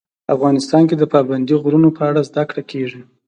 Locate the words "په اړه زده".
1.97-2.43